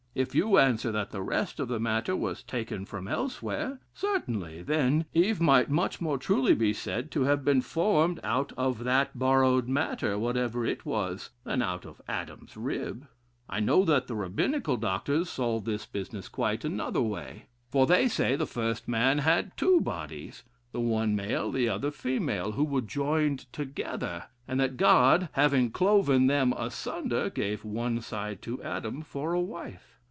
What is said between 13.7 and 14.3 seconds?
that the